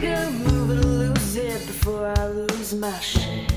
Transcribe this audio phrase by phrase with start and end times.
[0.00, 3.50] move and lose it before I lose my shit.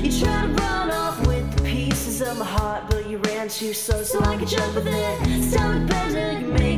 [0.00, 3.72] You try to run off with the pieces of my heart, but you ran too
[3.72, 5.50] slow, so I could jump with it.
[5.50, 5.90] Stomach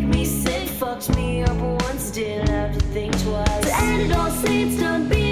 [0.09, 3.65] me sick, fucked me up once, didn't have to think twice.
[3.65, 5.24] To end it all, say it's done.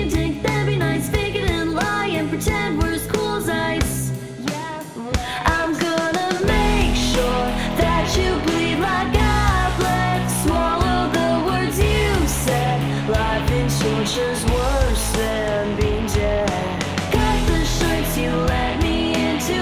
[13.92, 16.82] In worse than being dead.
[17.12, 19.52] Cut the shirts you let me into.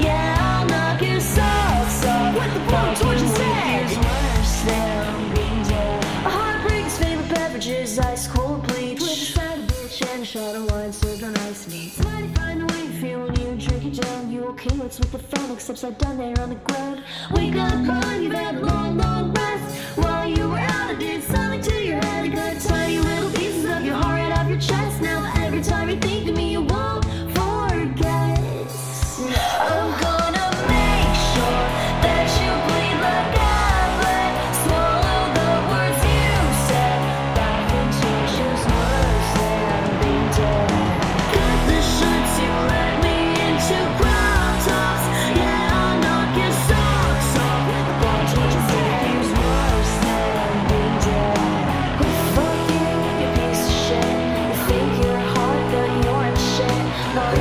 [0.00, 2.34] Yeah, I'll knock your socks off.
[2.34, 6.04] What the fuck, Fucking torture with worse than being dead.
[6.24, 8.98] A heartbreak's favorite is ice cold bleach.
[8.98, 11.68] With a side of bitch and a shot of wine served on ice.
[12.02, 14.32] Mighty find the way you feel when you drink it down.
[14.32, 14.74] You okay?
[14.78, 15.30] What's with the?
[15.60, 17.04] Except upside down there on the ground.
[17.32, 18.79] Wake up, on, you've had long,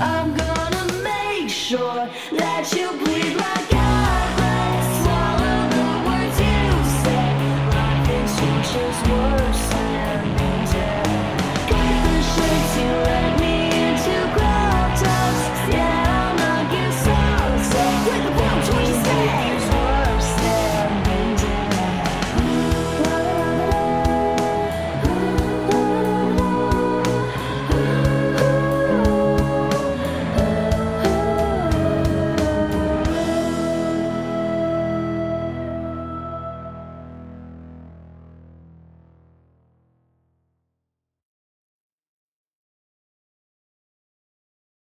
[0.00, 3.09] I'm gonna make sure that you.